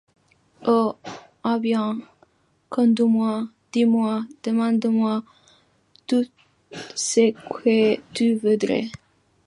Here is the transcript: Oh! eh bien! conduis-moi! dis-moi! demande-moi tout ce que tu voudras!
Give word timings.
Oh! 0.75 0.89
eh 1.51 1.59
bien! 1.63 1.91
conduis-moi! 2.71 3.45
dis-moi! 3.71 4.23
demande-moi 4.41 5.23
tout 6.07 6.25
ce 6.95 7.21
que 7.61 8.01
tu 8.11 8.33
voudras! 8.33 8.89